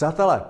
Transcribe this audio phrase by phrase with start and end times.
[0.00, 0.44] Přátelé,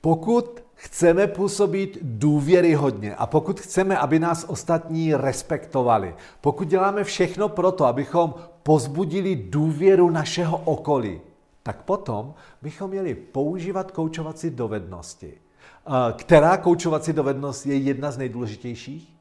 [0.00, 7.72] pokud chceme působit důvěryhodně a pokud chceme, aby nás ostatní respektovali, pokud děláme všechno pro
[7.72, 11.20] to, abychom pozbudili důvěru našeho okolí,
[11.62, 15.34] tak potom bychom měli používat koučovací dovednosti.
[16.16, 19.16] Která koučovací dovednost je jedna z nejdůležitějších?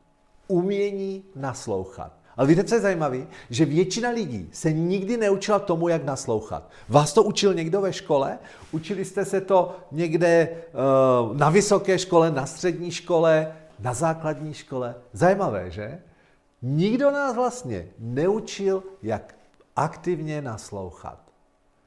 [0.47, 2.11] Umění naslouchat.
[2.37, 3.27] Ale víte, co je zajímavé?
[3.49, 6.69] Že většina lidí se nikdy neučila tomu, jak naslouchat.
[6.89, 8.39] Vás to učil někdo ve škole?
[8.71, 14.95] Učili jste se to někde uh, na vysoké škole, na střední škole, na základní škole?
[15.13, 15.99] Zajímavé, že?
[16.61, 19.35] Nikdo nás vlastně neučil, jak
[19.75, 21.25] aktivně naslouchat.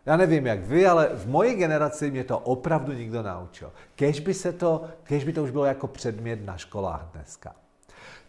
[0.07, 3.73] Já nevím, jak vy, ale v mojí generaci mě to opravdu nikdo naučil.
[3.95, 7.55] Kež by, se to, kež by to už bylo jako předmět na školách dneska.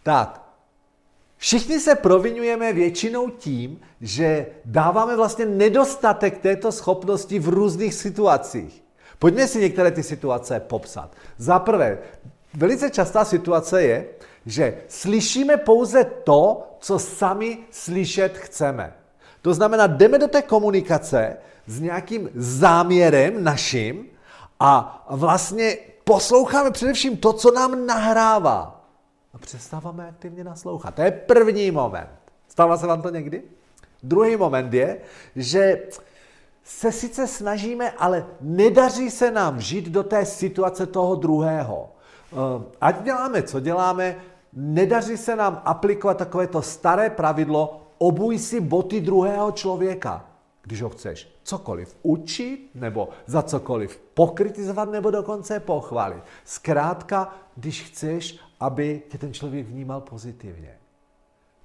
[0.04, 0.49] Tak,
[1.40, 8.84] Všichni se provinujeme většinou tím, že dáváme vlastně nedostatek této schopnosti v různých situacích.
[9.20, 11.12] Pojďme si některé ty situace popsat.
[11.38, 11.98] Za prvé,
[12.54, 14.08] velice častá situace je,
[14.46, 18.94] že slyšíme pouze to, co sami slyšet chceme.
[19.42, 24.06] To znamená, jdeme do té komunikace s nějakým záměrem naším
[24.60, 28.79] a vlastně posloucháme především to, co nám nahrává
[29.40, 30.96] přestáváme aktivně naslouchat.
[30.96, 32.10] To je první moment.
[32.48, 33.44] Stává se vám to někdy?
[34.04, 34.98] Druhý moment je,
[35.36, 35.84] že
[36.64, 41.90] se sice snažíme, ale nedaří se nám žít do té situace toho druhého.
[42.34, 42.36] Eh,
[42.82, 44.16] ať děláme, co děláme,
[44.54, 50.26] nedaří se nám aplikovat takové to staré pravidlo obuj si boty druhého člověka,
[50.62, 56.24] když ho chceš cokoliv učit, nebo za cokoliv pokritizovat, nebo dokonce pochválit.
[56.44, 60.78] Zkrátka, když chceš, aby tě ten člověk vnímal pozitivně.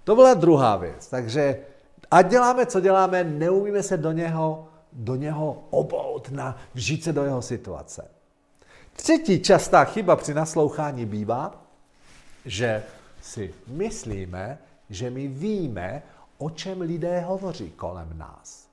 [0.04, 1.06] To byla druhá věc.
[1.06, 1.58] Takže
[2.10, 7.24] ať děláme, co děláme, neumíme se do něho, do něho obout, na, vžít se do
[7.24, 8.10] jeho situace.
[8.92, 11.64] Třetí častá chyba při naslouchání bývá,
[12.44, 12.82] že
[13.22, 14.58] si myslíme,
[14.90, 16.02] že my víme,
[16.38, 18.68] o čem lidé hovoří kolem nás.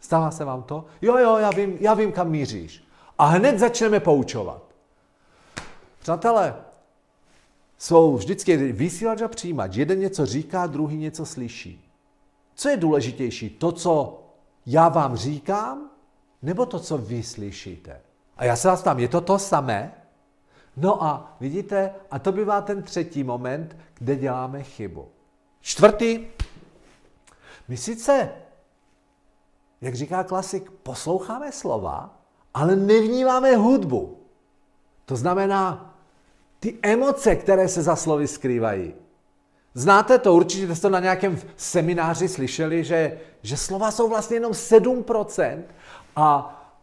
[0.00, 0.84] Stává se vám to?
[1.02, 2.84] Jo, jo, já vím, já vím, kam míříš.
[3.18, 4.62] A hned začneme poučovat.
[5.98, 6.54] Přátelé,
[7.82, 9.76] jsou vždycky vysílač a přijímač.
[9.76, 11.90] Jeden něco říká, druhý něco slyší.
[12.54, 13.50] Co je důležitější?
[13.50, 14.22] To, co
[14.66, 15.90] já vám říkám,
[16.42, 18.00] nebo to, co vy slyšíte?
[18.36, 19.94] A já se vás tam, je to to samé?
[20.76, 25.08] No a vidíte, a to bývá ten třetí moment, kde děláme chybu.
[25.60, 26.26] Čtvrtý,
[27.68, 28.30] my sice,
[29.80, 32.18] jak říká klasik, posloucháme slova,
[32.54, 34.18] ale nevnímáme hudbu.
[35.04, 35.91] To znamená,
[36.62, 38.94] ty emoce, které se za slovy skrývají.
[39.74, 44.52] Znáte to, určitě jste to na nějakém semináři slyšeli, že, že slova jsou vlastně jenom
[44.52, 45.62] 7%
[46.16, 46.26] a,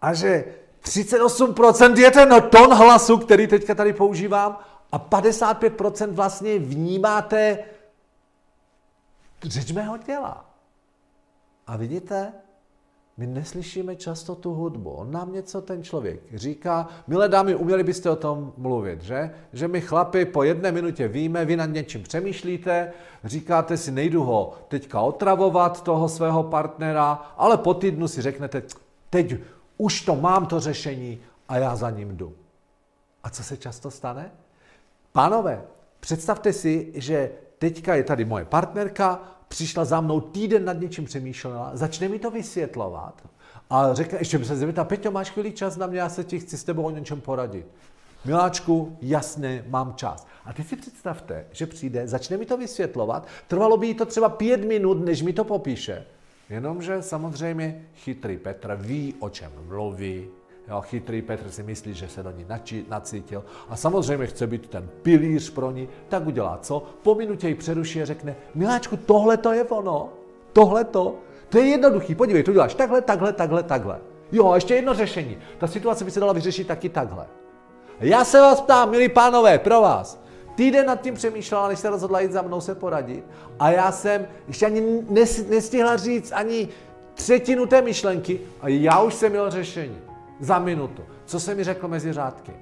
[0.02, 0.46] a že
[0.84, 4.60] 38% je ten tón hlasu, který teďka tady používám
[4.92, 7.60] a 55% vlastně vnímáte
[9.44, 10.46] řeč mého těla.
[11.68, 12.34] A vidíte,
[13.20, 14.90] my neslyšíme často tu hudbu.
[14.90, 16.88] On nám něco ten člověk říká.
[17.08, 19.32] Milé dámy, uměli byste o tom mluvit, že?
[19.54, 22.94] Že my chlapi po jedné minutě víme, vy nad něčím přemýšlíte,
[23.24, 28.64] říkáte si, nejdu ho teďka otravovat, toho svého partnera, ale po týdnu si řeknete,
[29.10, 29.36] teď
[29.78, 31.20] už to mám, to řešení
[31.50, 32.34] a já za ním jdu.
[33.24, 34.32] A co se často stane?
[35.12, 35.62] Pánové,
[36.00, 41.72] představte si, že teďka je tady moje partnerka, přišla za mnou, týden nad něčím přemýšlela,
[41.74, 43.24] začne mi to vysvětlovat
[43.70, 46.40] a řekne, ještě by se zeptal, Peťo, máš chvíli čas na mě, já se ti
[46.40, 47.66] chci s tebou o něčem poradit.
[48.26, 50.28] Miláčku, jasně, mám čas.
[50.46, 54.30] A teď si představte, že přijde, začne mi to vysvětlovat, trvalo by jí to třeba
[54.30, 56.06] pět minut, než mi to popíše.
[56.50, 60.28] Jenomže samozřejmě chytrý Petr ví, o čem mluví,
[60.70, 62.46] Jo, chytrý Petr si myslí, že se do ní
[62.90, 66.84] nacítil a samozřejmě chce být ten pilíř pro ní, tak udělá co?
[67.02, 70.10] Po minutě ji přeruší a řekne, miláčku, tohle to je ono,
[70.54, 71.16] tohle to,
[71.50, 74.00] to je jednoduchý, podívej, to děláš takhle, takhle, takhle, takhle.
[74.32, 75.38] Jo, a ještě jedno řešení.
[75.58, 77.26] Ta situace by se dala vyřešit taky takhle.
[78.00, 80.20] Já se vás ptám, milí pánové, pro vás.
[80.56, 83.24] Týden nad tím přemýšlela, než se rozhodla jít za mnou se poradit.
[83.60, 85.04] A já jsem ještě ani
[85.50, 86.68] nestihla říct ani
[87.14, 90.09] třetinu té myšlenky a já už jsem měl řešení
[90.40, 91.04] za minutu.
[91.26, 92.54] Co se mi řekl mezi řádky?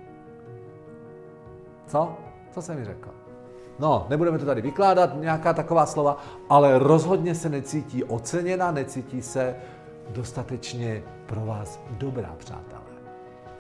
[1.88, 2.18] Co?
[2.52, 3.10] Co se mi řekl?
[3.80, 6.18] No, nebudeme to tady vykládat, nějaká taková slova,
[6.50, 9.56] ale rozhodně se necítí oceněna, necítí se
[10.10, 12.82] dostatečně pro vás dobrá, přátelé.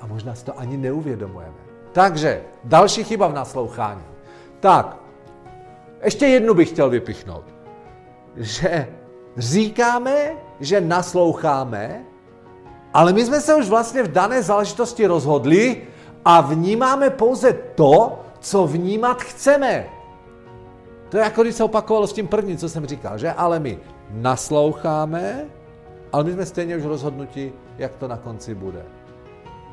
[0.02, 1.56] A možná si to ani neuvědomujeme.
[1.92, 4.04] Takže, další chyba v naslouchání.
[4.60, 4.98] Tak,
[6.04, 7.44] ještě jednu bych chtěl vypichnout.
[8.36, 8.88] Že
[9.38, 12.06] říkáme, že nasloucháme,
[12.98, 15.82] Ale my jsme se už vlastně v dané záležitosti rozhodli
[16.26, 19.86] a vnímáme pouze to, co vnímat chceme.
[21.10, 23.32] To je jako když se opakovalo s tím prvním, co jsem říkal, že?
[23.32, 23.80] Ale my
[24.12, 25.46] nasloucháme,
[26.14, 28.86] ale my jsme stejně už rozhodnutí, jak to na konci bude.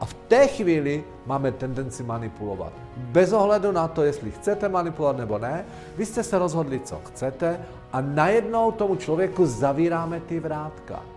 [0.00, 2.72] A v té chvíli máme tendenci manipulovat.
[2.96, 5.64] Bez ohledu na to, jestli chcete manipulovat nebo ne,
[5.96, 7.60] vy jste se rozhodli, co chcete
[7.92, 11.13] a najednou tomu člověku zavíráme ty vrátka.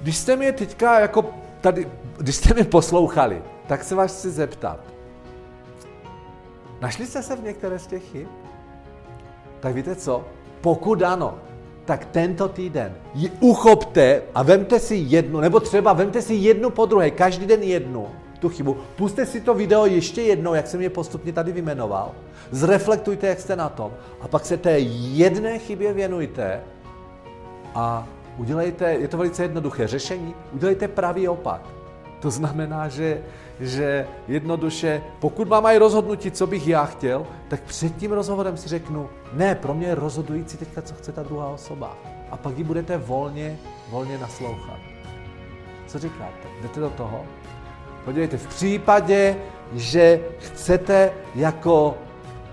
[0.00, 1.24] Když jste mě teďka jako
[1.60, 1.88] tady,
[2.18, 4.80] když jste mě poslouchali, tak se vás chci zeptat.
[6.80, 8.28] Našli jste se v některé z těch chyb?
[9.60, 10.24] Tak víte co?
[10.60, 11.34] Pokud ano,
[11.84, 16.86] tak tento týden ji uchopte a vemte si jednu, nebo třeba vemte si jednu po
[16.86, 18.08] druhé, každý den jednu,
[18.38, 18.76] tu chybu.
[18.96, 22.12] Puste si to video ještě jednou, jak jsem je postupně tady vymenoval.
[22.50, 23.92] Zreflektujte, jak jste na tom.
[24.20, 26.60] A pak se té jedné chybě věnujte
[27.74, 31.60] a udělejte, je to velice jednoduché řešení, udělejte pravý opak.
[32.20, 33.22] To znamená, že,
[33.60, 38.68] že jednoduše, pokud mám aj rozhodnutí, co bych já chtěl, tak před tím rozhovorem si
[38.68, 41.96] řeknu, ne, pro mě je rozhodující teďka, co chce ta druhá osoba.
[42.30, 43.58] A pak ji budete volně,
[43.90, 44.78] volně naslouchat.
[45.86, 46.48] Co říkáte?
[46.62, 47.24] Jdete do toho?
[48.04, 49.36] Podívejte, v případě,
[49.72, 51.94] že chcete jako,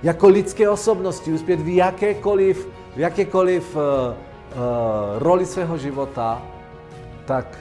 [0.04, 3.82] jako lidské osobnosti uspět v jakékoliv, v jakékoliv uh,
[5.18, 6.42] roli svého života,
[7.26, 7.60] tak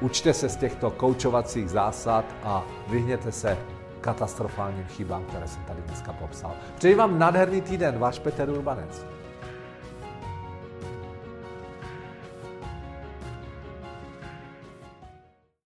[0.00, 3.58] učte se z těchto koučovacích zásad a vyhněte se
[4.00, 6.52] katastrofálním chybám, které jsem tady dneska popsal.
[6.76, 9.06] Přeji vám nádherný týden, váš Petr Urbanec.